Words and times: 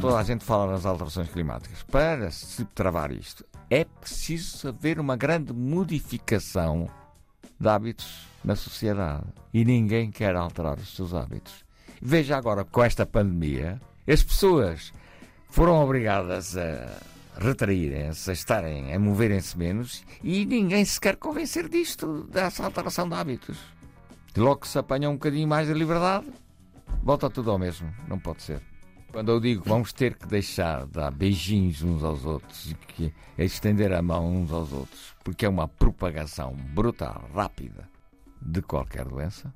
Toda 0.00 0.18
a 0.18 0.22
gente 0.22 0.44
fala 0.44 0.70
nas 0.70 0.86
alterações 0.86 1.28
climáticas. 1.30 1.82
Para 1.82 2.30
se 2.30 2.64
travar 2.66 3.10
isto, 3.10 3.44
é 3.68 3.84
preciso 3.84 4.68
haver 4.68 5.00
uma 5.00 5.16
grande 5.16 5.52
modificação 5.52 6.88
de 7.58 7.68
hábitos 7.68 8.26
na 8.44 8.54
sociedade. 8.54 9.26
E 9.52 9.64
ninguém 9.64 10.10
quer 10.10 10.36
alterar 10.36 10.78
os 10.78 10.94
seus 10.94 11.12
hábitos. 11.14 11.64
Veja 12.00 12.36
agora, 12.36 12.64
com 12.64 12.84
esta 12.84 13.04
pandemia, 13.04 13.80
as 14.06 14.22
pessoas 14.22 14.92
foram 15.48 15.82
obrigadas 15.82 16.56
a 16.56 17.15
retraírem-se, 17.36 18.30
a 18.30 18.32
estarem, 18.32 18.92
a 18.92 18.98
moverem-se 18.98 19.56
menos 19.58 20.04
e 20.22 20.44
ninguém 20.44 20.84
se 20.84 21.00
quer 21.00 21.16
convencer 21.16 21.68
disto, 21.68 22.24
dessa 22.30 22.64
alteração 22.64 23.08
de 23.08 23.14
hábitos. 23.14 23.58
Logo 24.36 24.60
que 24.60 24.68
se 24.68 24.78
apanha 24.78 25.08
um 25.08 25.14
bocadinho 25.14 25.48
mais 25.48 25.66
de 25.66 25.74
liberdade, 25.74 26.26
volta 27.02 27.30
tudo 27.30 27.50
ao 27.50 27.58
mesmo. 27.58 27.92
Não 28.06 28.18
pode 28.18 28.42
ser. 28.42 28.60
Quando 29.12 29.30
eu 29.30 29.40
digo 29.40 29.62
vamos 29.64 29.92
ter 29.92 30.14
que 30.14 30.26
deixar 30.26 30.84
de 30.84 30.92
dar 30.92 31.10
beijinhos 31.10 31.82
uns 31.82 32.02
aos 32.02 32.24
outros 32.26 32.70
e 32.70 32.74
que 32.74 33.14
estender 33.38 33.92
a 33.92 34.02
mão 34.02 34.26
uns 34.26 34.52
aos 34.52 34.72
outros, 34.72 35.14
porque 35.24 35.46
é 35.46 35.48
uma 35.48 35.68
propagação 35.68 36.54
brutal, 36.74 37.28
rápida, 37.34 37.88
de 38.42 38.60
qualquer 38.60 39.06
doença, 39.06 39.54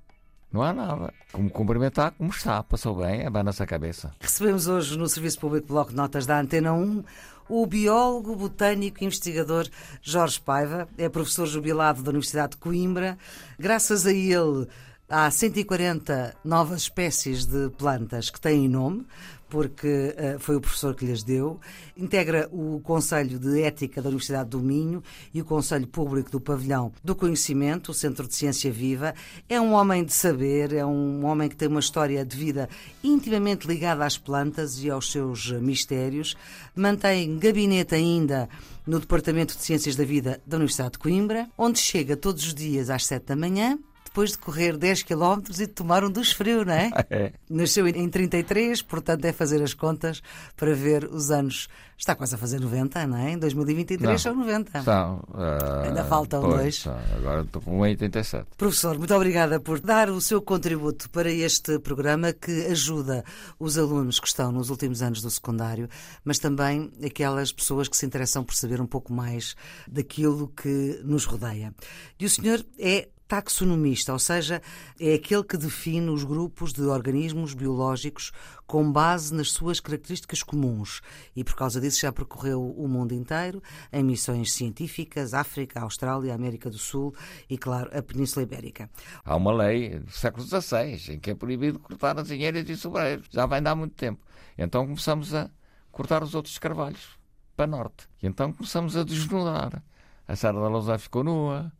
não 0.52 0.62
há 0.62 0.72
nada. 0.72 1.12
Como 1.32 1.50
cumprimentar, 1.50 2.12
como 2.12 2.30
está, 2.30 2.62
passou 2.62 2.96
bem, 2.96 3.26
abana-se 3.26 3.62
a 3.62 3.66
cabeça. 3.66 4.12
Recebemos 4.20 4.66
hoje 4.66 4.98
no 4.98 5.08
Serviço 5.08 5.38
Público 5.38 5.68
Bloco 5.68 5.90
de 5.90 5.96
Notas 5.96 6.26
da 6.26 6.40
Antena 6.40 6.72
1 6.72 7.04
o 7.48 7.66
biólogo, 7.66 8.36
botânico 8.36 9.02
e 9.02 9.06
investigador 9.06 9.68
Jorge 10.00 10.40
Paiva. 10.40 10.88
É 10.96 11.08
professor 11.08 11.46
jubilado 11.46 12.02
da 12.02 12.10
Universidade 12.10 12.52
de 12.52 12.58
Coimbra. 12.58 13.18
Graças 13.58 14.06
a 14.06 14.12
ele, 14.12 14.68
há 15.08 15.28
140 15.28 16.36
novas 16.44 16.82
espécies 16.82 17.44
de 17.44 17.68
plantas 17.70 18.30
que 18.30 18.40
têm 18.40 18.68
nome 18.68 19.04
porque 19.50 20.14
uh, 20.16 20.38
foi 20.38 20.56
o 20.56 20.60
professor 20.60 20.94
que 20.94 21.04
lhes 21.04 21.22
deu. 21.22 21.60
Integra 21.96 22.48
o 22.52 22.80
Conselho 22.80 23.38
de 23.38 23.60
Ética 23.60 24.00
da 24.00 24.08
Universidade 24.08 24.48
do 24.48 24.60
Minho 24.60 25.02
e 25.34 25.42
o 25.42 25.44
Conselho 25.44 25.86
Público 25.86 26.30
do 26.30 26.40
Pavilhão 26.40 26.92
do 27.02 27.14
Conhecimento, 27.14 27.90
o 27.90 27.94
Centro 27.94 28.26
de 28.26 28.34
Ciência 28.34 28.70
Viva. 28.70 29.12
É 29.48 29.60
um 29.60 29.72
homem 29.72 30.04
de 30.04 30.12
saber, 30.14 30.72
é 30.72 30.86
um 30.86 31.26
homem 31.26 31.48
que 31.48 31.56
tem 31.56 31.68
uma 31.68 31.80
história 31.80 32.24
de 32.24 32.36
vida 32.36 32.68
intimamente 33.02 33.66
ligada 33.66 34.06
às 34.06 34.16
plantas 34.16 34.82
e 34.82 34.88
aos 34.88 35.10
seus 35.10 35.50
mistérios. 35.50 36.36
Mantém 36.74 37.36
gabinete 37.36 37.94
ainda 37.94 38.48
no 38.86 39.00
Departamento 39.00 39.56
de 39.56 39.64
Ciências 39.64 39.96
da 39.96 40.04
Vida 40.04 40.40
da 40.46 40.56
Universidade 40.56 40.92
de 40.92 40.98
Coimbra, 41.00 41.48
onde 41.58 41.80
chega 41.80 42.16
todos 42.16 42.46
os 42.46 42.54
dias 42.54 42.88
às 42.88 43.04
sete 43.04 43.26
da 43.26 43.36
manhã 43.36 43.78
depois 44.10 44.32
de 44.32 44.38
correr 44.38 44.76
10 44.76 45.04
km 45.04 45.40
e 45.50 45.52
de 45.52 45.66
tomar 45.68 46.02
um 46.04 46.10
dos 46.10 46.32
frio, 46.32 46.64
não 46.64 46.74
é? 46.74 46.90
é? 47.08 47.32
Nasceu 47.48 47.86
em 47.86 48.08
33, 48.08 48.82
portanto 48.82 49.24
é 49.24 49.32
fazer 49.32 49.62
as 49.62 49.72
contas 49.72 50.20
para 50.56 50.74
ver 50.74 51.04
os 51.04 51.30
anos. 51.30 51.68
Está 51.96 52.14
quase 52.14 52.34
a 52.34 52.38
fazer 52.38 52.60
90, 52.60 53.06
não 53.06 53.16
é? 53.16 53.32
Em 53.32 53.38
2023 53.38 54.10
não, 54.10 54.18
são 54.18 54.34
90. 54.34 54.82
São. 54.82 55.16
Uh, 55.28 55.86
Ainda 55.86 56.02
faltam 56.04 56.40
pois, 56.40 56.54
dois. 56.54 56.76
São. 56.76 56.98
Agora 57.16 57.42
estou 57.42 57.62
com 57.62 57.78
1,87. 57.78 58.46
Professor, 58.56 58.98
muito 58.98 59.14
obrigada 59.14 59.60
por 59.60 59.78
dar 59.80 60.08
o 60.08 60.20
seu 60.20 60.40
contributo 60.40 61.08
para 61.10 61.30
este 61.30 61.78
programa 61.78 62.32
que 62.32 62.66
ajuda 62.66 63.22
os 63.58 63.78
alunos 63.78 64.18
que 64.18 64.26
estão 64.26 64.50
nos 64.50 64.70
últimos 64.70 65.02
anos 65.02 65.20
do 65.20 65.30
secundário, 65.30 65.88
mas 66.24 66.38
também 66.38 66.90
aquelas 67.04 67.52
pessoas 67.52 67.86
que 67.86 67.96
se 67.96 68.06
interessam 68.06 68.42
por 68.42 68.54
saber 68.54 68.80
um 68.80 68.86
pouco 68.86 69.12
mais 69.12 69.54
daquilo 69.86 70.48
que 70.48 71.00
nos 71.04 71.26
rodeia. 71.26 71.72
E 72.18 72.24
o 72.24 72.30
senhor 72.30 72.64
é 72.78 73.08
taxonomista, 73.30 74.12
ou 74.12 74.18
seja, 74.18 74.60
é 74.98 75.14
aquele 75.14 75.44
que 75.44 75.56
define 75.56 76.10
os 76.10 76.24
grupos 76.24 76.72
de 76.72 76.82
organismos 76.82 77.54
biológicos 77.54 78.32
com 78.66 78.90
base 78.90 79.32
nas 79.32 79.52
suas 79.52 79.78
características 79.78 80.42
comuns 80.42 81.00
e 81.36 81.44
por 81.44 81.54
causa 81.54 81.80
disso 81.80 82.00
já 82.00 82.12
percorreu 82.12 82.60
o 82.60 82.88
mundo 82.88 83.14
inteiro 83.14 83.62
em 83.92 84.02
missões 84.02 84.52
científicas, 84.52 85.32
África, 85.32 85.80
Austrália, 85.80 86.34
América 86.34 86.68
do 86.68 86.76
Sul 86.76 87.14
e, 87.48 87.56
claro, 87.56 87.96
a 87.96 88.02
Península 88.02 88.42
Ibérica. 88.42 88.90
Há 89.24 89.36
uma 89.36 89.52
lei 89.52 90.00
do 90.00 90.10
século 90.10 90.44
XVI 90.44 91.14
em 91.14 91.20
que 91.20 91.30
é 91.30 91.34
proibido 91.36 91.78
cortar 91.78 92.18
as 92.18 92.26
engenheiras 92.26 92.68
e 92.68 92.76
sobreiros. 92.76 93.28
Já 93.30 93.46
de 93.46 93.68
há 93.68 93.74
muito 93.76 93.94
tempo. 93.94 94.26
Então 94.58 94.84
começamos 94.86 95.32
a 95.36 95.48
cortar 95.92 96.24
os 96.24 96.34
outros 96.34 96.58
carvalhos 96.58 97.16
para 97.54 97.68
norte. 97.68 98.08
E 98.20 98.26
então 98.26 98.52
começamos 98.52 98.96
a 98.96 99.04
desnudar. 99.04 99.84
A 100.26 100.34
Serra 100.34 100.60
da 100.60 100.68
Lousã 100.68 100.98
ficou 100.98 101.22
nua, 101.22 101.72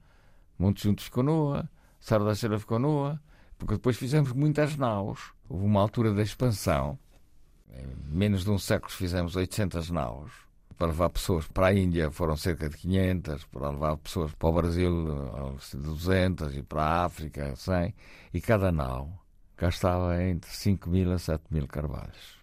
Montes 0.61 0.83
Juntos 0.83 1.07
ficou 1.07 1.23
nua, 1.23 1.71
Serra 1.99 2.35
da 2.35 2.59
ficou 2.59 2.79
nua, 2.79 3.19
porque 3.57 3.77
depois 3.77 3.97
fizemos 3.97 4.31
muitas 4.35 4.77
naus. 4.77 5.33
Houve 5.49 5.65
uma 5.65 5.81
altura 5.81 6.13
da 6.13 6.23
expansão, 6.23 6.99
em 7.73 8.15
menos 8.15 8.45
de 8.45 8.51
um 8.51 8.59
século 8.59 8.93
fizemos 8.93 9.37
800 9.37 9.89
naus. 9.89 10.31
Para 10.77 10.89
levar 10.89 11.09
pessoas 11.09 11.49
para 11.49 11.69
a 11.69 11.75
Índia 11.75 12.11
foram 12.11 12.37
cerca 12.37 12.69
de 12.69 12.77
500, 12.77 13.47
para 13.47 13.71
levar 13.71 13.97
pessoas 13.97 14.35
para 14.35 14.49
o 14.51 14.53
Brasil 14.53 14.91
200 15.73 16.55
e 16.55 16.63
para 16.63 16.83
a 16.83 17.05
África 17.07 17.57
100. 17.57 17.95
E 18.35 18.41
cada 18.43 18.71
nau 18.71 19.11
gastava 19.57 20.23
entre 20.23 20.51
5 20.51 20.91
mil 20.91 21.11
a 21.11 21.19
7 21.19 21.43
mil 21.51 21.67
carvalhos. 21.67 22.39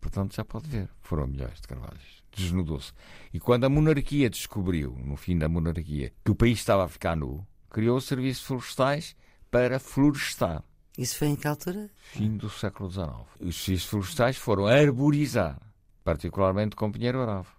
Portanto, 0.00 0.36
já 0.36 0.44
pode 0.44 0.68
ver, 0.68 0.88
foram 1.00 1.26
milhões 1.26 1.60
de 1.60 1.66
carvalhos. 1.66 2.22
Desnudou-se. 2.30 2.92
E 3.32 3.40
quando 3.40 3.64
a 3.64 3.68
monarquia 3.68 4.30
descobriu, 4.30 4.96
no 5.04 5.16
fim 5.16 5.36
da 5.36 5.48
monarquia, 5.48 6.12
que 6.24 6.30
o 6.30 6.34
país 6.34 6.58
estava 6.58 6.84
a 6.84 6.88
ficar 6.88 7.16
nu, 7.16 7.44
criou 7.76 8.00
serviços 8.00 8.42
florestais 8.42 9.14
para 9.50 9.78
florestar. 9.78 10.64
Isso 10.96 11.18
foi 11.18 11.28
em 11.28 11.36
que 11.36 11.46
altura? 11.46 11.90
Fim 11.98 12.34
do 12.38 12.48
século 12.48 12.90
XIX. 12.90 13.10
Os 13.38 13.62
serviços 13.62 13.90
florestais 13.90 14.38
foram 14.38 14.66
arborizar, 14.66 15.60
particularmente 16.02 16.74
com 16.74 16.90
pinheiro 16.90 17.22
bravo, 17.22 17.54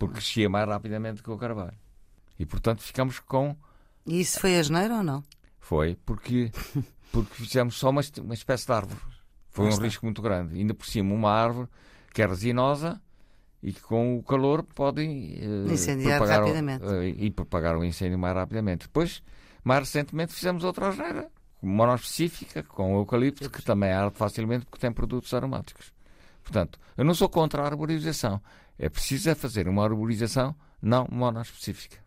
porque 0.00 0.14
crescia 0.14 0.50
mais 0.50 0.66
rapidamente 0.68 1.22
que 1.22 1.30
o 1.30 1.38
carvalho. 1.38 1.78
E, 2.36 2.44
portanto, 2.44 2.82
ficamos 2.82 3.20
com... 3.20 3.56
E 4.04 4.20
isso 4.20 4.40
foi 4.40 4.58
a 4.58 4.62
janeiro 4.64 4.96
ou 4.96 5.04
não? 5.04 5.22
Foi, 5.60 5.96
porque, 6.04 6.50
porque 7.12 7.34
fizemos 7.36 7.76
só 7.76 7.90
uma, 7.90 8.02
uma 8.18 8.34
espécie 8.34 8.66
de 8.66 8.72
árvore. 8.72 9.00
Foi 9.50 9.68
um 9.68 9.76
risco 9.76 10.04
muito 10.04 10.20
grande. 10.20 10.58
Ainda 10.58 10.74
por 10.74 10.86
cima, 10.86 11.14
uma 11.14 11.30
árvore 11.30 11.68
que 12.12 12.20
é 12.20 12.26
resinosa 12.26 13.00
e 13.62 13.72
que 13.72 13.80
com 13.80 14.18
o 14.18 14.22
calor 14.22 14.62
podem 14.62 15.34
uh, 15.40 15.72
incendiar 15.72 16.18
propagar, 16.18 16.40
rapidamente. 16.40 16.84
Uh, 16.84 17.02
e 17.02 17.30
propagar 17.30 17.76
o 17.76 17.84
incêndio 17.84 18.18
mais 18.18 18.34
rapidamente. 18.34 18.86
Depois, 18.86 19.22
mais 19.64 19.80
recentemente, 19.80 20.32
fizemos 20.32 20.62
outra 20.64 20.88
asneira, 20.88 21.28
monospecífica, 21.62 22.62
com 22.62 22.94
o 22.94 23.00
eucalipto, 23.00 23.50
que 23.50 23.62
também 23.62 23.90
arde 23.90 24.16
facilmente 24.16 24.66
porque 24.66 24.80
tem 24.80 24.92
produtos 24.92 25.32
aromáticos. 25.34 25.92
Portanto, 26.42 26.78
eu 26.96 27.04
não 27.04 27.14
sou 27.14 27.28
contra 27.28 27.62
a 27.62 27.66
arborização. 27.66 28.40
É 28.78 28.88
preciso 28.88 29.30
é 29.30 29.34
fazer 29.34 29.68
uma 29.68 29.82
arborização 29.82 30.54
não 30.80 31.08
monospecífica. 31.10 31.98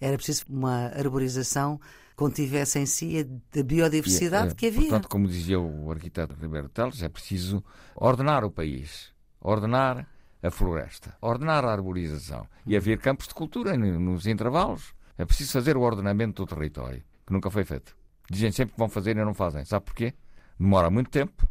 Era 0.00 0.16
preciso 0.16 0.44
uma 0.48 0.88
arborização 0.88 1.78
que 1.78 2.14
contivesse 2.14 2.78
em 2.78 2.86
si 2.86 3.26
a 3.58 3.62
biodiversidade 3.62 4.48
e, 4.48 4.52
é, 4.52 4.54
que 4.54 4.66
havia. 4.66 4.82
Portanto, 4.82 5.08
como 5.08 5.26
dizia 5.26 5.58
o 5.58 5.90
arquiteto 5.90 6.34
Ribeiro 6.40 6.68
Teles, 6.68 7.02
é 7.02 7.08
preciso 7.08 7.64
ordenar 7.96 8.44
o 8.44 8.50
país. 8.50 9.12
Ordenar 9.40 10.06
a 10.44 10.50
floresta, 10.50 11.16
ordenar 11.22 11.64
a 11.64 11.72
arborização 11.72 12.46
e 12.66 12.76
haver 12.76 12.98
campos 12.98 13.26
de 13.26 13.34
cultura 13.34 13.76
nos 13.76 14.26
intervalos. 14.26 14.94
É 15.16 15.24
preciso 15.24 15.52
fazer 15.52 15.76
o 15.76 15.80
ordenamento 15.80 16.44
do 16.44 16.54
território, 16.54 17.02
que 17.26 17.32
nunca 17.32 17.50
foi 17.50 17.64
feito. 17.64 17.96
Dizem 18.30 18.52
sempre 18.52 18.74
que 18.74 18.78
vão 18.78 18.88
fazer 18.88 19.16
e 19.16 19.24
não 19.24 19.32
fazem. 19.32 19.64
Sabe 19.64 19.86
porquê? 19.86 20.12
Demora 20.58 20.90
muito 20.90 21.10
tempo, 21.10 21.48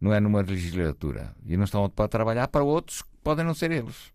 não 0.00 0.12
é 0.12 0.20
numa 0.20 0.40
legislatura. 0.40 1.34
E 1.44 1.56
não 1.56 1.64
estão 1.64 1.88
para 1.90 2.08
trabalhar 2.08 2.46
para 2.48 2.62
outros 2.62 3.02
que 3.02 3.08
podem 3.24 3.44
não 3.44 3.54
ser 3.54 3.72
eles. 3.72 4.12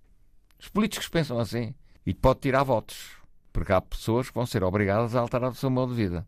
Os 0.59 0.69
políticos 0.69 1.09
pensam 1.09 1.37
assim 1.39 1.75
e 2.05 2.13
pode 2.13 2.39
tirar 2.39 2.63
votos, 2.63 3.17
porque 3.51 3.73
há 3.73 3.81
pessoas 3.81 4.29
que 4.29 4.35
vão 4.35 4.45
ser 4.45 4.63
obrigadas 4.63 5.15
a 5.15 5.19
alterar 5.19 5.51
o 5.51 5.55
seu 5.55 5.69
modo 5.69 5.93
de 5.93 6.03
vida. 6.03 6.27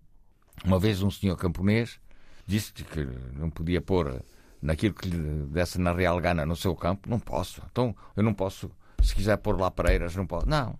Uma 0.65 0.79
vez 0.79 1.01
um 1.01 1.09
senhor 1.09 1.37
camponês 1.37 1.99
disse 2.45 2.73
que 2.73 3.05
não 3.33 3.49
podia 3.49 3.81
pôr 3.81 4.21
naquilo 4.61 4.93
que 4.93 5.09
lhe 5.09 5.45
desse 5.47 5.79
na 5.79 5.93
Real 5.93 6.19
Gana 6.19 6.45
no 6.45 6.55
seu 6.55 6.75
campo, 6.75 7.09
não 7.09 7.19
posso. 7.19 7.61
Então 7.71 7.95
eu 8.15 8.23
não 8.23 8.33
posso, 8.33 8.71
se 9.01 9.15
quiser 9.15 9.37
pôr 9.37 9.59
lá 9.59 9.71
pareiras, 9.71 10.15
não 10.15 10.27
posso. 10.27 10.47
Não. 10.47 10.77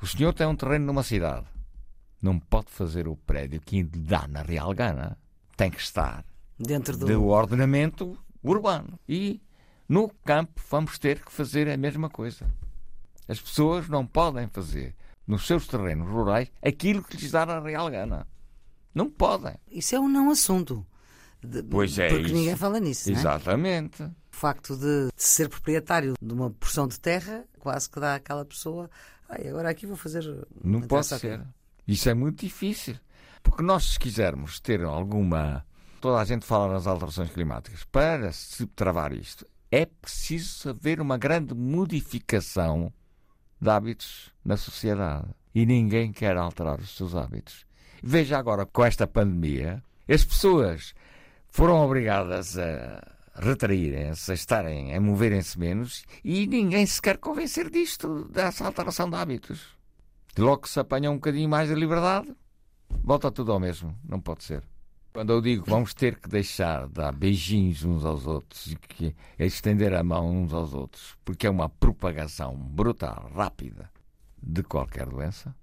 O 0.00 0.06
senhor 0.06 0.32
tem 0.32 0.46
um 0.46 0.54
terreno 0.54 0.86
numa 0.86 1.02
cidade. 1.02 1.46
Não 2.22 2.38
pode 2.38 2.70
fazer 2.70 3.06
o 3.06 3.16
prédio 3.16 3.60
que 3.60 3.82
lhe 3.82 3.84
dá 3.84 4.26
na 4.28 4.42
Real 4.42 4.72
Gana. 4.74 5.18
Tem 5.56 5.70
que 5.70 5.80
estar 5.80 6.24
dentro 6.58 6.96
do, 6.96 7.06
do 7.06 7.26
ordenamento 7.26 8.16
urbano. 8.42 8.98
E 9.08 9.40
no 9.88 10.08
campo 10.24 10.60
vamos 10.70 10.98
ter 10.98 11.24
que 11.24 11.32
fazer 11.32 11.68
a 11.68 11.76
mesma 11.76 12.08
coisa. 12.08 12.46
As 13.26 13.40
pessoas 13.40 13.88
não 13.88 14.06
podem 14.06 14.48
fazer 14.48 14.94
nos 15.26 15.46
seus 15.46 15.66
terrenos 15.66 16.08
rurais 16.08 16.50
aquilo 16.62 17.02
que 17.02 17.16
lhes 17.16 17.30
dá 17.30 17.44
na 17.44 17.60
Real 17.60 17.90
Gana. 17.90 18.26
Não 18.94 19.10
podem. 19.10 19.54
Isso 19.70 19.94
é 19.94 20.00
um 20.00 20.08
não 20.08 20.30
assunto. 20.30 20.86
De, 21.42 21.62
pois 21.62 21.98
é. 21.98 22.08
Porque 22.08 22.26
isso. 22.26 22.34
ninguém 22.34 22.56
fala 22.56 22.80
nisso. 22.80 23.10
Exatamente. 23.10 24.02
O 24.02 24.12
facto 24.30 24.76
de 24.76 25.08
ser 25.16 25.48
proprietário 25.48 26.14
de 26.20 26.32
uma 26.32 26.50
porção 26.50 26.86
de 26.86 26.98
terra 26.98 27.44
quase 27.58 27.88
que 27.90 27.98
dá 27.98 28.14
àquela 28.14 28.44
pessoa 28.44 28.88
Ai, 29.28 29.46
agora 29.48 29.68
aqui 29.68 29.86
vou 29.86 29.96
fazer. 29.96 30.24
Não 30.64 30.80
pode 30.80 31.06
ser. 31.06 31.42
Isso 31.86 32.08
é 32.08 32.14
muito 32.14 32.40
difícil. 32.40 32.96
Porque 33.42 33.62
nós, 33.62 33.84
se 33.84 33.98
quisermos 33.98 34.58
ter 34.58 34.82
alguma. 34.82 35.64
Toda 36.00 36.20
a 36.20 36.24
gente 36.24 36.46
fala 36.46 36.72
nas 36.72 36.86
alterações 36.86 37.30
climáticas. 37.30 37.84
Para 37.84 38.32
se 38.32 38.66
travar 38.66 39.12
isto, 39.12 39.46
é 39.70 39.84
preciso 39.84 40.70
haver 40.70 41.00
uma 41.00 41.18
grande 41.18 41.54
modificação 41.54 42.92
de 43.60 43.68
hábitos 43.68 44.32
na 44.44 44.56
sociedade. 44.56 45.28
E 45.54 45.66
ninguém 45.66 46.12
quer 46.12 46.36
alterar 46.36 46.78
os 46.78 46.96
seus 46.96 47.14
hábitos. 47.14 47.66
Veja 48.02 48.38
agora, 48.38 48.64
com 48.64 48.84
esta 48.84 49.06
pandemia, 49.06 49.82
as 50.08 50.24
pessoas 50.24 50.94
foram 51.50 51.76
obrigadas 51.84 52.58
a 52.58 53.18
retraírem-se, 53.40 54.30
a 54.30 54.34
estarem, 54.34 54.94
a 54.94 55.00
moverem-se 55.00 55.58
menos 55.58 56.04
e 56.24 56.46
ninguém 56.46 56.84
se 56.86 57.00
quer 57.00 57.18
convencer 57.18 57.70
disto, 57.70 58.28
dessa 58.30 58.66
alteração 58.66 59.08
de 59.08 59.16
hábitos. 59.16 59.76
Logo 60.36 60.62
que 60.62 60.68
se 60.68 60.80
apanha 60.80 61.10
um 61.10 61.14
bocadinho 61.14 61.48
mais 61.48 61.68
de 61.68 61.74
liberdade, 61.74 62.34
volta 63.02 63.30
tudo 63.30 63.52
ao 63.52 63.60
mesmo. 63.60 63.96
Não 64.04 64.20
pode 64.20 64.44
ser. 64.44 64.62
Quando 65.12 65.32
eu 65.32 65.40
digo 65.40 65.64
vamos 65.66 65.94
ter 65.94 66.20
que 66.20 66.28
deixar 66.28 66.86
de 66.86 66.94
dar 66.94 67.12
beijinhos 67.12 67.82
uns 67.82 68.04
aos 68.04 68.26
outros 68.26 68.66
e 68.72 68.76
que 68.76 69.14
estender 69.38 69.94
a 69.94 70.04
mão 70.04 70.42
uns 70.42 70.52
aos 70.52 70.74
outros, 70.74 71.16
porque 71.24 71.46
é 71.46 71.50
uma 71.50 71.68
propagação 71.68 72.54
brutal, 72.56 73.30
rápida, 73.34 73.90
de 74.40 74.62
qualquer 74.62 75.06
doença, 75.06 75.54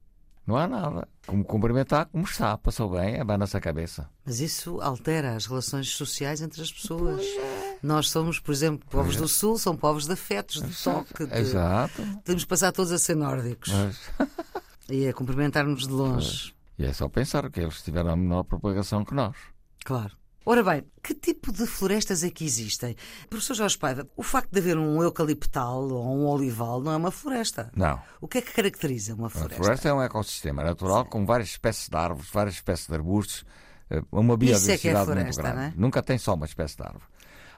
não 0.45 0.55
há 0.55 0.67
nada. 0.67 1.07
Como 1.25 1.43
cumprimentar, 1.43 2.05
como 2.05 2.23
está, 2.23 2.57
passou 2.57 2.89
bem, 2.89 3.19
abana-se 3.19 3.57
a 3.57 3.61
cabeça. 3.61 4.07
Mas 4.23 4.39
isso 4.39 4.79
altera 4.79 5.35
as 5.35 5.47
relações 5.47 5.89
sociais 5.89 6.41
entre 6.41 6.61
as 6.61 6.71
pessoas. 6.71 7.21
É. 7.21 7.77
Nós 7.81 8.09
somos, 8.09 8.39
por 8.39 8.51
exemplo, 8.51 8.87
povos 8.89 9.15
é. 9.15 9.19
do 9.19 9.27
Sul, 9.27 9.57
são 9.57 9.75
povos 9.75 10.05
de 10.05 10.13
afetos, 10.13 10.61
de 10.61 10.69
Exato. 10.69 11.07
toque. 11.13 11.25
De... 11.25 11.37
Exato. 11.39 12.01
Temos 12.23 12.43
que 12.43 12.49
passar 12.49 12.71
todos 12.71 12.91
a 12.91 12.99
ser 12.99 13.15
nórdicos. 13.15 13.71
Mas... 13.71 14.29
e 14.89 15.07
a 15.07 15.13
cumprimentar-nos 15.13 15.87
de 15.87 15.93
longe. 15.93 16.53
E 16.77 16.85
é 16.85 16.93
só 16.93 17.09
pensar 17.09 17.49
que 17.49 17.61
eles 17.61 17.81
tiveram 17.81 18.11
a 18.11 18.15
menor 18.15 18.43
propagação 18.43 19.03
que 19.03 19.15
nós. 19.15 19.35
Claro. 19.83 20.15
Ora 20.47 20.63
bem, 20.63 20.83
que 21.01 21.15
tipo 21.15 21.51
de 21.51 21.65
florestas 21.65 22.23
é 22.23 22.29
que 22.29 22.45
existem? 22.45 22.95
Professor 23.27 23.55
Jorge 23.55 23.77
Paiva, 23.79 24.07
o 24.15 24.21
facto 24.21 24.51
de 24.51 24.59
haver 24.59 24.77
um 24.77 25.01
eucaliptal 25.01 25.89
ou 25.89 26.05
um 26.05 26.27
olival 26.27 26.81
não 26.81 26.91
é 26.91 26.95
uma 26.97 27.09
floresta. 27.09 27.71
Não. 27.75 27.99
O 28.21 28.27
que 28.27 28.37
é 28.37 28.41
que 28.41 28.53
caracteriza 28.53 29.15
uma 29.15 29.27
floresta? 29.27 29.55
A 29.55 29.63
floresta 29.63 29.89
é 29.89 29.93
um 29.93 30.03
ecossistema 30.03 30.63
natural 30.63 31.03
Sim. 31.03 31.09
com 31.09 31.25
várias 31.25 31.49
espécies 31.49 31.89
de 31.89 31.97
árvores, 31.97 32.29
várias 32.29 32.55
espécies 32.55 32.87
de 32.87 32.93
arbustos, 32.93 33.43
eh, 33.89 34.03
uma 34.11 34.37
biodiversidade 34.37 34.77
Isso 34.77 34.87
é 34.87 34.91
que 34.91 34.95
é 34.95 35.03
floresta, 35.03 35.41
muito 35.41 35.55
grande. 35.55 35.75
É? 35.75 35.81
Nunca 35.81 36.03
tem 36.03 36.17
só 36.19 36.35
uma 36.35 36.45
espécie 36.45 36.77
de 36.77 36.83
árvore. 36.83 37.05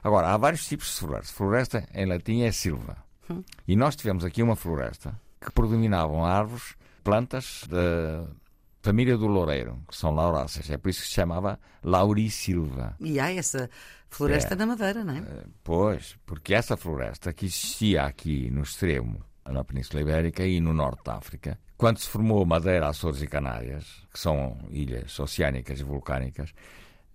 Agora, 0.02 0.28
há 0.28 0.36
vários 0.38 0.66
tipos 0.66 0.86
de 0.86 1.00
floresta. 1.00 1.32
Floresta, 1.34 1.88
em 1.92 2.06
latim, 2.06 2.42
é 2.42 2.52
silva. 2.52 2.96
Hum. 3.28 3.42
E 3.66 3.76
nós 3.76 3.96
tivemos 3.96 4.24
aqui 4.24 4.42
uma 4.42 4.56
floresta 4.56 5.20
que 5.38 5.52
predominavam 5.52 6.24
árvores, 6.24 6.74
plantas 7.04 7.64
de 7.68 8.26
família 8.88 9.18
do 9.18 9.26
Loureiro, 9.26 9.82
que 9.86 9.94
são 9.94 10.14
lauráceas. 10.14 10.70
É 10.70 10.78
por 10.78 10.88
isso 10.88 11.02
que 11.02 11.08
se 11.08 11.12
chamava 11.12 11.60
Laurisilva. 11.84 12.96
E 12.98 13.20
há 13.20 13.30
essa 13.30 13.68
floresta 14.08 14.54
é, 14.54 14.56
na 14.56 14.64
Madeira, 14.64 15.04
não 15.04 15.12
é? 15.12 15.18
Eh, 15.18 15.44
pois, 15.62 16.16
porque 16.24 16.54
essa 16.54 16.74
floresta 16.74 17.34
que 17.34 17.44
existia 17.44 18.04
aqui 18.04 18.50
no 18.50 18.62
extremo, 18.62 19.22
na 19.44 19.62
Península 19.62 20.00
Ibérica 20.00 20.42
e 20.46 20.58
no 20.58 20.72
norte 20.72 21.04
da 21.04 21.16
África, 21.16 21.58
quando 21.76 21.98
se 21.98 22.08
formou 22.08 22.46
Madeira, 22.46 22.88
Açores 22.88 23.20
e 23.20 23.26
Canárias, 23.26 24.06
que 24.10 24.18
são 24.18 24.56
ilhas 24.70 25.18
oceânicas 25.20 25.80
e 25.80 25.84
vulcânicas, 25.84 26.54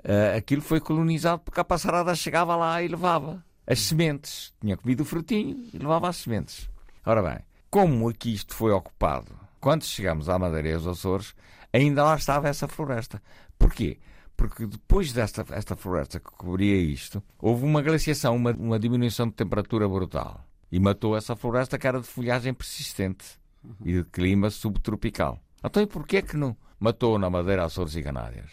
uh, 0.04 0.38
aquilo 0.38 0.62
foi 0.62 0.80
colonizado 0.80 1.42
porque 1.42 1.60
a 1.60 1.64
passarada 1.64 2.14
chegava 2.14 2.56
lá 2.56 2.84
e 2.84 2.88
levava 2.88 3.44
as 3.66 3.80
sementes. 3.80 4.54
Tinha 4.62 4.78
comido 4.78 5.02
o 5.02 5.06
frutinho 5.06 5.68
e 5.74 5.78
levava 5.80 6.08
as 6.08 6.18
sementes. 6.18 6.70
Ora 7.04 7.24
bem, 7.24 7.40
como 7.72 8.10
aqui 8.10 8.32
isto 8.32 8.54
foi 8.54 8.72
ocupado 8.72 9.44
quando 9.64 9.86
chegamos 9.86 10.28
à 10.28 10.38
Madeira 10.38 10.68
e 10.68 10.74
aos 10.74 10.86
Açores, 10.86 11.34
ainda 11.74 12.04
lá 12.04 12.16
estava 12.16 12.48
essa 12.48 12.68
floresta. 12.68 13.22
Porquê? 13.58 13.98
Porque 14.38 14.66
depois 14.66 15.12
desta 15.12 15.46
esta 15.52 15.76
floresta 15.76 16.20
que 16.20 16.32
cobria 16.32 16.76
isto, 16.76 17.22
houve 17.40 17.66
uma 17.66 17.82
glaciação, 17.82 18.36
uma, 18.36 18.52
uma 18.52 18.80
diminuição 18.80 19.28
de 19.28 19.34
temperatura 19.34 19.88
brutal. 19.88 20.46
E 20.72 20.80
matou 20.80 21.16
essa 21.16 21.36
floresta 21.36 21.78
que 21.78 21.88
era 21.88 22.00
de 22.00 22.08
folhagem 22.08 22.54
persistente 22.54 23.40
e 23.84 23.94
de 23.94 24.04
clima 24.06 24.50
subtropical. 24.50 25.40
Então 25.64 25.82
e 25.82 25.88
porquê 25.88 26.22
que 26.22 26.36
não 26.36 26.56
matou 26.80 27.18
na 27.18 27.30
Madeira, 27.30 27.66
Açores 27.66 27.96
e 27.96 28.04
Canárias? 28.04 28.52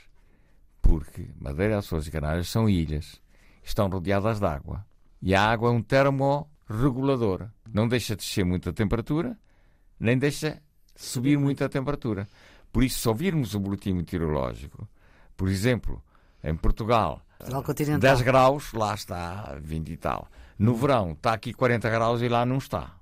Porque 0.81 1.29
Madeira, 1.39 1.79
Açores 1.79 2.07
e 2.07 2.11
Canárias 2.11 2.49
são 2.49 2.69
ilhas, 2.69 3.21
estão 3.63 3.89
rodeadas 3.89 4.39
de 4.39 4.47
água. 4.47 4.85
E 5.23 5.35
a 5.35 5.43
água 5.43 5.71
é 5.71 5.73
um 5.73 5.83
termorregulador. 5.83 7.49
Não 7.73 7.89
deixa 7.89 8.17
descer 8.17 8.45
muita 8.45 8.73
temperatura, 8.73 9.39
nem 9.99 10.17
deixa 10.19 10.63
subir 10.95 11.39
muito 11.39 11.65
a 11.65 11.69
temperatura. 11.69 12.29
Por 12.73 12.85
isso, 12.85 13.01
se 13.01 13.09
ouvirmos 13.09 13.55
o 13.55 13.61
boletim 13.61 13.93
meteorológico, 13.93 14.89
por 15.37 15.49
exemplo, 15.49 16.03
em 16.43 16.55
Portugal, 16.55 17.23
10 17.99 18.23
graus, 18.23 18.73
lá 18.73 18.95
está 18.95 19.57
20 19.61 19.89
e 19.89 19.97
tal. 19.97 20.29
No 20.59 20.75
verão 20.75 21.13
está 21.13 21.33
aqui 21.33 21.53
40 21.53 21.89
graus 21.89 22.21
e 22.21 22.29
lá 22.29 22.45
não 22.45 22.59
está. 22.59 22.95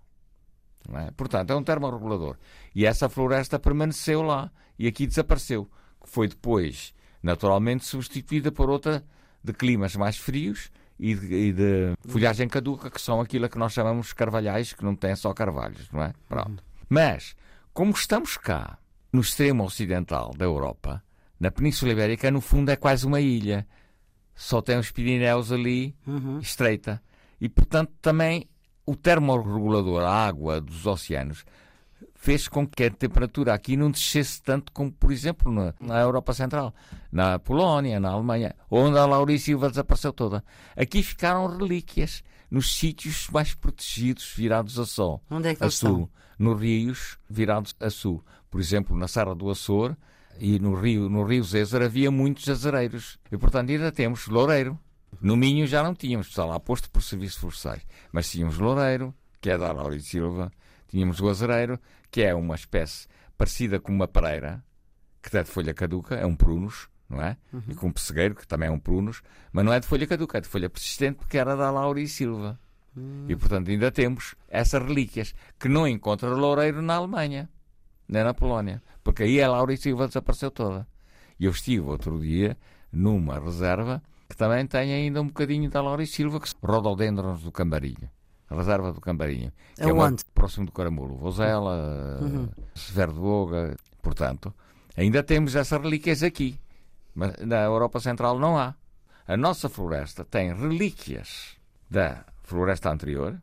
Não 0.88 0.98
é? 0.98 1.10
Portanto, 1.10 1.50
é 1.50 1.56
um 1.56 1.62
termorregulador. 1.62 2.36
E 2.74 2.86
essa 2.86 3.08
floresta 3.08 3.58
permaneceu 3.58 4.22
lá 4.22 4.50
e 4.78 4.86
aqui 4.86 5.06
desapareceu. 5.06 5.68
Foi 6.04 6.28
depois, 6.28 6.94
naturalmente, 7.22 7.84
substituída 7.84 8.50
por 8.52 8.70
outra 8.70 9.04
de 9.42 9.52
climas 9.52 9.96
mais 9.96 10.16
frios 10.16 10.70
e 10.98 11.14
de, 11.14 11.34
e 11.34 11.52
de 11.52 11.94
folhagem 12.06 12.48
caduca, 12.48 12.90
que 12.90 13.00
são 13.00 13.20
aquilo 13.20 13.48
que 13.48 13.58
nós 13.58 13.72
chamamos 13.72 14.08
de 14.08 14.14
carvalhais, 14.14 14.72
que 14.72 14.84
não 14.84 14.94
têm 14.96 15.14
só 15.14 15.32
carvalhos, 15.34 15.90
não 15.90 16.02
é? 16.02 16.12
Pronto. 16.28 16.62
Mas 16.88 17.36
como 17.74 17.92
estamos 17.92 18.36
cá, 18.36 18.78
no 19.12 19.20
extremo 19.20 19.64
ocidental 19.64 20.32
da 20.37 20.44
Europa, 20.44 21.02
na 21.38 21.50
Península 21.50 21.93
Ibérica, 21.93 22.31
no 22.31 22.40
fundo 22.40 22.70
é 22.70 22.76
quase 22.76 23.06
uma 23.06 23.20
ilha. 23.20 23.66
Só 24.34 24.60
tem 24.60 24.78
os 24.78 24.90
Pirineus 24.90 25.50
ali, 25.50 25.96
uhum. 26.06 26.38
estreita. 26.38 27.02
E, 27.40 27.49
portanto, 27.49 27.93
também 28.00 28.49
o 28.84 28.96
termorregulador, 28.96 30.02
a 30.02 30.26
água 30.26 30.60
dos 30.60 30.87
oceanos, 30.87 31.44
fez 32.18 32.48
com 32.48 32.66
que 32.66 32.84
a 32.84 32.90
temperatura 32.90 33.54
aqui 33.54 33.76
não 33.76 33.90
descesse 33.90 34.42
tanto 34.42 34.72
como, 34.72 34.90
por 34.90 35.12
exemplo, 35.12 35.52
na, 35.52 35.72
na 35.80 36.00
Europa 36.00 36.34
Central, 36.34 36.74
na 37.10 37.38
Polónia, 37.38 38.00
na 38.00 38.10
Alemanha, 38.10 38.54
onde 38.68 38.98
a 38.98 39.06
Laurícia 39.06 39.56
desapareceu 39.56 40.12
toda. 40.12 40.44
Aqui 40.76 41.00
ficaram 41.02 41.46
relíquias 41.46 42.24
nos 42.50 42.76
sítios 42.76 43.28
mais 43.32 43.54
protegidos, 43.54 44.32
virados 44.36 44.78
a 44.80 44.84
sol. 44.84 45.22
Onde 45.30 45.48
é 45.48 45.54
que 45.54 45.62
a 45.62 45.70
sul, 45.70 45.90
estão? 45.90 46.10
Nos 46.38 46.60
rios 46.60 47.18
virados 47.30 47.74
a 47.78 47.88
sul. 47.88 48.22
Por 48.50 48.60
exemplo, 48.60 48.96
na 48.96 49.06
Serra 49.06 49.34
do 49.34 49.48
Açor 49.48 49.96
e 50.40 50.58
no 50.58 50.74
rio, 50.74 51.08
no 51.08 51.25
rio 51.25 51.44
Zézer 51.44 51.82
havia 51.82 52.10
muitos 52.10 52.48
azareiros. 52.48 53.18
E, 53.30 53.38
portanto, 53.38 53.70
ainda 53.70 53.92
temos 53.92 54.26
loureiro. 54.26 54.76
No 55.20 55.37
Minho 55.37 55.66
já 55.66 55.82
não 55.82 55.94
tínhamos, 55.94 56.28
está 56.28 56.44
lá 56.44 56.58
posto 56.58 56.90
por 56.90 57.02
serviços 57.02 57.38
forçais. 57.38 57.82
Mas 58.10 58.28
tínhamos 58.28 58.58
loureiro, 58.58 59.14
que 59.40 59.50
é 59.50 59.56
da 59.56 59.70
Laura 59.72 59.98
Silva. 60.00 60.50
Tínhamos 60.88 61.20
o 61.20 61.28
azareiro, 61.28 61.78
que 62.10 62.22
é 62.22 62.34
uma 62.34 62.54
espécie 62.54 63.06
parecida 63.36 63.78
com 63.78 63.92
uma 63.92 64.08
pareira, 64.08 64.64
que 65.22 65.36
é 65.36 65.42
de 65.42 65.50
folha 65.50 65.74
caduca, 65.74 66.14
é 66.14 66.26
um 66.26 66.34
prunus 66.34 66.88
não 67.08 67.22
é? 67.22 67.36
Uhum. 67.52 67.62
E 67.68 67.74
com 67.74 67.86
um 67.88 67.92
pessegueiro, 67.92 68.34
que 68.34 68.46
também 68.46 68.68
é 68.68 68.72
um 68.72 68.78
prunus, 68.78 69.22
mas 69.50 69.64
não 69.64 69.72
é 69.72 69.80
de 69.80 69.86
folha 69.86 70.06
caduca, 70.06 70.38
é 70.38 70.40
de 70.40 70.48
folha 70.48 70.68
persistente, 70.68 71.16
porque 71.16 71.38
era 71.38 71.56
da 71.56 71.70
Laura 71.70 72.00
e 72.00 72.06
Silva. 72.06 72.60
Uhum. 72.94 73.26
E, 73.28 73.36
portanto, 73.36 73.70
ainda 73.70 73.90
temos 73.90 74.34
essas 74.48 74.82
relíquias, 74.82 75.34
que 75.58 75.68
não 75.68 75.88
encontra 75.88 76.28
loureiro 76.28 76.82
na 76.82 76.96
Alemanha, 76.96 77.48
nem 78.06 78.24
na 78.24 78.34
Polónia, 78.34 78.82
porque 79.02 79.22
aí 79.22 79.40
a 79.40 79.48
Laura 79.48 79.72
e 79.72 79.76
Silva 79.76 80.06
desapareceu 80.06 80.50
toda. 80.50 80.86
E 81.38 81.44
eu 81.46 81.50
estive 81.50 81.86
outro 81.86 82.20
dia 82.20 82.56
numa 82.92 83.38
reserva 83.38 84.02
que 84.28 84.36
também 84.36 84.66
tem 84.66 84.92
ainda 84.92 85.22
um 85.22 85.26
bocadinho 85.26 85.70
da 85.70 85.80
Laura 85.80 86.02
e 86.02 86.06
Silva, 86.06 86.40
que 86.40 86.50
rododendrons 86.62 87.42
do 87.42 87.50
Cambarinho. 87.50 88.10
A 88.50 88.55
reserva 88.55 88.93
do 88.93 89.00
Cambarinho. 89.00 89.52
Que 89.76 89.83
é, 89.83 89.88
é 89.88 89.93
uma, 89.93 90.14
próximo 90.35 90.67
do 90.67 90.73
Caramulo. 90.73 91.17
Vozela, 91.17 92.19
uhum. 92.21 92.49
Severo 92.75 93.12
de 93.12 93.19
Boga. 93.19 93.76
Portanto, 94.02 94.55
ainda 94.97 95.23
temos 95.23 95.55
essas 95.55 95.81
relíquias 95.81 96.23
aqui. 96.23 96.59
Mas 97.14 97.35
na 97.45 97.64
Europa 97.64 98.00
Central 98.00 98.38
não 98.38 98.57
há. 98.57 98.75
A 99.26 99.37
nossa 99.37 99.69
floresta 99.69 100.25
tem 100.25 100.55
relíquias 100.55 101.57
da 101.90 102.25
floresta 102.43 102.90
anterior 102.90 103.40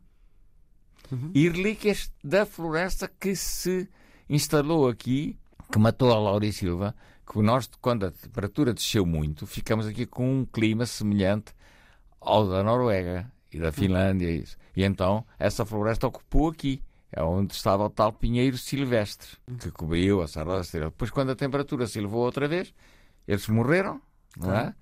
uhum. 1.12 1.30
e 1.34 1.48
relíquias 1.48 2.12
da 2.22 2.44
floresta 2.44 3.08
que 3.08 3.36
se 3.36 3.88
instalou 4.28 4.88
aqui, 4.88 5.38
que 5.70 5.78
matou 5.78 6.12
a 6.12 6.18
Laura 6.18 6.44
e 6.44 6.52
Silva, 6.52 6.94
que 7.30 7.40
nós, 7.40 7.68
quando 7.80 8.06
a 8.06 8.10
temperatura 8.10 8.72
desceu 8.72 9.04
muito, 9.04 9.46
ficamos 9.46 9.86
aqui 9.86 10.06
com 10.06 10.40
um 10.40 10.44
clima 10.44 10.86
semelhante 10.86 11.52
ao 12.20 12.48
da 12.48 12.62
Noruega 12.62 13.30
e 13.52 13.58
da 13.58 13.72
Finlândia. 13.72 14.30
E, 14.30 14.44
e 14.76 14.84
então 14.84 15.24
essa 15.38 15.64
floresta 15.64 16.06
ocupou 16.06 16.48
aqui. 16.48 16.82
É 17.10 17.22
onde 17.22 17.54
estava 17.54 17.84
o 17.84 17.90
tal 17.90 18.12
pinheiro 18.12 18.58
silvestre, 18.58 19.28
que 19.60 19.70
cobriu 19.70 20.20
a 20.20 20.28
Serra 20.28 20.56
da 20.56 20.60
Estrela. 20.60 20.90
Depois, 20.90 21.10
quando 21.10 21.30
a 21.30 21.36
temperatura 21.36 21.86
se 21.86 21.98
elevou 21.98 22.22
outra 22.24 22.46
vez, 22.46 22.74
eles 23.26 23.48
morreram, 23.48 24.02
não 24.36 24.54
é? 24.54 24.74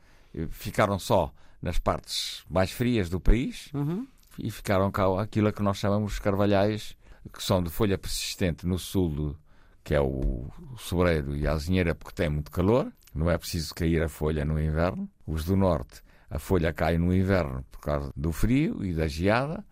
Ficaram 0.49 0.99
só 0.99 1.33
nas 1.63 1.79
partes 1.79 2.43
mais 2.49 2.73
frias 2.73 3.09
do 3.09 3.21
país 3.21 3.71
uhum. 3.73 4.07
e 4.39 4.51
ficaram 4.51 4.91
cá 4.91 5.05
aquilo 5.21 5.53
que 5.53 5.63
nós 5.63 5.77
chamamos 5.77 6.15
de 6.15 6.21
carvalhais 6.23 6.97
que 7.33 7.43
são 7.43 7.63
de 7.63 7.71
folha 7.71 7.97
persistente 7.97 8.67
no 8.67 8.79
sul, 8.79 9.11
do, 9.11 9.39
que 9.83 9.95
é 9.95 10.01
o, 10.01 10.51
o 10.73 10.79
sobreiro 10.79 11.37
e 11.37 11.47
a 11.47 11.53
azinheira, 11.53 11.95
porque 11.95 12.15
tem 12.15 12.29
muito 12.29 12.51
calor, 12.51 12.93
não 13.15 13.31
é 13.31 13.39
preciso 13.39 13.75
cair 13.75 14.03
a 14.03 14.09
folha 14.09 14.45
no 14.45 14.61
inverno. 14.61 15.09
Os 15.27 15.45
do 15.45 15.57
norte, 15.57 16.03
a 16.29 16.39
folha 16.39 16.73
cai 16.73 16.99
no 16.99 17.15
inverno 17.15 17.65
por 17.71 17.81
causa 17.81 18.13
do 18.17 18.33
frio 18.33 18.85
e 18.85 18.93
da 18.93 19.07
geada. 19.07 19.65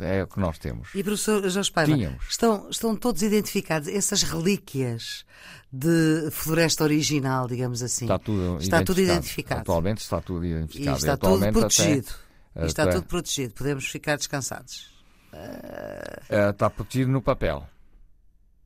É 0.00 0.22
o 0.22 0.26
que 0.26 0.40
nós 0.40 0.58
temos. 0.58 0.88
E 0.94 1.04
professor 1.04 1.48
Jorge 1.48 1.70
Paiva, 1.70 2.18
estão, 2.28 2.68
estão 2.70 2.96
todos 2.96 3.22
identificados 3.22 3.88
essas 3.88 4.22
relíquias 4.22 5.24
de 5.72 6.30
floresta 6.30 6.84
original, 6.84 7.46
digamos 7.46 7.82
assim. 7.82 8.06
Está 8.06 8.18
tudo, 8.18 8.58
está 8.58 8.80
identificado. 8.80 8.86
tudo 8.86 9.00
identificado. 9.00 9.60
Atualmente 9.60 9.98
está 9.98 10.20
tudo 10.20 10.44
identificado. 10.44 10.96
E 10.96 10.98
está 10.98 11.16
tudo 11.16 11.52
protegido. 11.52 12.08
Até, 12.54 12.64
e 12.64 12.66
está 12.66 12.82
até... 12.84 12.92
tudo 12.92 13.06
protegido. 13.06 13.54
Podemos 13.54 13.86
ficar 13.86 14.16
descansados. 14.16 14.90
Uh... 15.32 16.50
Está 16.50 16.68
protegido 16.70 17.10
no 17.10 17.22
papel. 17.22 17.66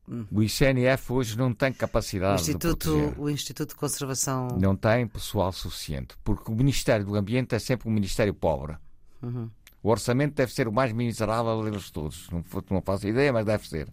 Hum. 0.08 0.26
O 0.30 0.42
ICNF 0.42 1.12
hoje 1.12 1.36
não 1.36 1.52
tem 1.52 1.72
capacidade 1.72 2.40
o 2.40 2.42
Instituto, 2.42 3.12
de. 3.14 3.20
O 3.20 3.30
Instituto 3.30 3.70
de 3.70 3.74
Conservação... 3.74 4.48
Não 4.60 4.76
tem 4.76 5.06
pessoal 5.06 5.50
suficiente. 5.52 6.14
Porque 6.22 6.50
o 6.50 6.54
Ministério 6.54 7.06
do 7.06 7.16
Ambiente 7.16 7.54
é 7.54 7.58
sempre 7.58 7.88
um 7.88 7.92
ministério 7.92 8.34
pobre. 8.34 8.76
Uhum. 9.22 9.50
O 9.84 9.90
orçamento 9.90 10.34
deve 10.34 10.50
ser 10.50 10.66
o 10.66 10.72
mais 10.72 10.94
miserável 10.94 11.62
deles 11.62 11.90
todos. 11.90 12.30
Não, 12.30 12.42
não 12.70 12.80
faço 12.80 13.06
ideia, 13.06 13.30
mas 13.30 13.44
deve 13.44 13.68
ser. 13.68 13.86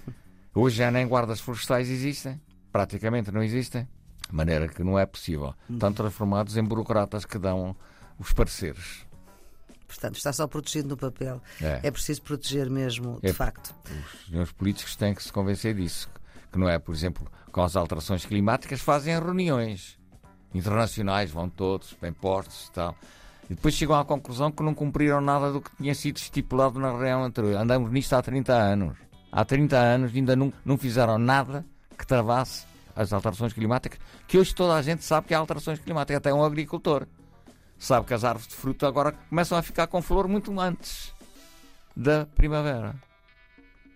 Hoje 0.54 0.78
já 0.78 0.90
nem 0.90 1.06
guardas 1.06 1.38
florestais 1.38 1.90
existem. 1.90 2.40
Praticamente 2.72 3.30
não 3.30 3.42
existem. 3.42 3.86
De 4.26 4.34
maneira 4.34 4.66
que 4.66 4.82
não 4.82 4.98
é 4.98 5.04
possível. 5.04 5.54
Estão 5.68 5.92
transformados 5.92 6.56
em 6.56 6.64
burocratas 6.64 7.26
que 7.26 7.38
dão 7.38 7.76
os 8.18 8.32
pareceres. 8.32 9.04
Portanto, 9.86 10.16
está 10.16 10.32
só 10.32 10.46
protegido 10.46 10.88
no 10.88 10.96
papel. 10.96 11.42
É, 11.60 11.80
é 11.88 11.90
preciso 11.90 12.22
proteger 12.22 12.70
mesmo, 12.70 13.20
de 13.20 13.28
é, 13.28 13.32
facto. 13.34 13.74
Os 13.84 14.26
senhores 14.26 14.52
políticos 14.52 14.96
têm 14.96 15.14
que 15.14 15.22
se 15.22 15.30
convencer 15.30 15.74
disso. 15.74 16.08
Que 16.50 16.58
não 16.58 16.70
é, 16.70 16.78
por 16.78 16.94
exemplo, 16.94 17.30
com 17.52 17.62
as 17.62 17.76
alterações 17.76 18.24
climáticas, 18.24 18.80
fazem 18.80 19.12
reuniões 19.12 19.98
internacionais, 20.54 21.30
vão 21.30 21.50
todos, 21.50 21.94
bem 22.00 22.14
postos 22.14 22.68
e 22.68 22.72
tal. 22.72 22.96
E 23.50 23.54
depois 23.54 23.74
chegam 23.74 23.98
à 23.98 24.04
conclusão 24.04 24.50
que 24.50 24.62
não 24.62 24.74
cumpriram 24.74 25.20
nada 25.20 25.52
do 25.52 25.60
que 25.60 25.70
tinha 25.76 25.94
sido 25.94 26.16
estipulado 26.16 26.78
na 26.78 26.90
reunião 26.90 27.24
anterior. 27.24 27.56
Andamos 27.56 27.90
nisto 27.90 28.14
há 28.14 28.22
30 28.22 28.52
anos. 28.52 28.96
Há 29.30 29.44
30 29.44 29.76
anos 29.76 30.14
ainda 30.14 30.34
não, 30.34 30.52
não 30.64 30.78
fizeram 30.78 31.18
nada 31.18 31.64
que 31.98 32.06
travasse 32.06 32.66
as 32.94 33.12
alterações 33.12 33.52
climáticas, 33.52 33.98
que 34.28 34.38
hoje 34.38 34.54
toda 34.54 34.74
a 34.74 34.82
gente 34.82 35.04
sabe 35.04 35.26
que 35.26 35.34
há 35.34 35.38
alterações 35.38 35.80
climáticas, 35.80 36.18
até 36.18 36.32
um 36.32 36.44
agricultor 36.44 37.06
sabe 37.76 38.06
que 38.06 38.14
as 38.14 38.24
árvores 38.24 38.46
de 38.46 38.54
fruta 38.54 38.86
agora 38.86 39.12
começam 39.28 39.58
a 39.58 39.62
ficar 39.62 39.86
com 39.88 40.00
flor 40.00 40.28
muito 40.28 40.58
antes 40.58 41.12
da 41.96 42.26
primavera. 42.26 42.94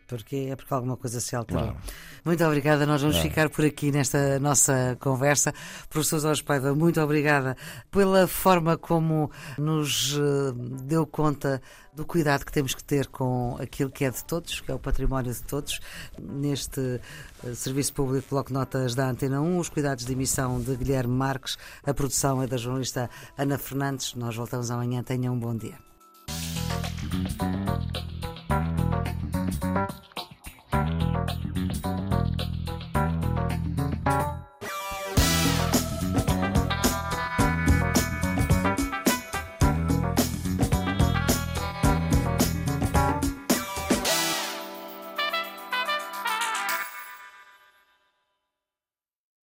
Porque 0.09 0.49
é 0.51 0.57
porque 0.57 0.73
alguma 0.73 0.97
coisa 0.97 1.21
se 1.21 1.37
alterou. 1.37 1.65
Claro. 1.65 1.79
Muito 2.25 2.45
obrigada, 2.45 2.85
nós 2.87 3.01
vamos 3.01 3.17
claro. 3.17 3.29
ficar 3.29 3.51
por 3.51 3.65
aqui 3.65 3.93
nesta 3.93 4.41
nossa 4.41 4.97
conversa. 4.99 5.55
Professor 5.89 6.19
Jorge 6.19 6.43
Paiva, 6.43 6.75
muito 6.75 7.01
obrigada 7.01 7.57
pela 7.91 8.27
forma 8.27 8.77
como 8.77 9.31
nos 9.57 10.19
eh, 10.19 10.53
deu 10.83 11.07
conta 11.07 11.63
do 11.95 12.07
cuidado 12.07 12.45
que 12.45 12.53
temos 12.53 12.75
que 12.75 12.83
ter 12.83 13.07
com 13.09 13.57
aquilo 13.61 13.91
que 13.91 14.05
é 14.05 14.11
de 14.11 14.25
todos, 14.25 14.61
que 14.61 14.71
é 14.71 14.75
o 14.75 14.79
património 14.79 15.33
de 15.33 15.43
todos, 15.43 15.81
neste 16.19 17.01
eh, 17.45 17.55
Serviço 17.55 17.93
Público 17.93 18.29
Bloco 18.31 18.53
Notas 18.53 18.95
da 18.95 19.09
Antena 19.09 19.41
1, 19.41 19.59
os 19.59 19.69
cuidados 19.69 20.05
de 20.05 20.13
emissão 20.13 20.61
de 20.61 20.75
Guilherme 20.75 21.15
Marques, 21.15 21.59
a 21.85 21.93
produção 21.93 22.43
é 22.43 22.47
da 22.47 22.57
jornalista 22.57 23.11
Ana 23.37 23.59
Fernandes. 23.59 24.15
Nós 24.15 24.35
voltamos 24.35 24.71
amanhã. 24.71 25.03
Tenham 25.03 25.35
um 25.35 25.39
bom 25.39 25.57
dia. 25.57 25.79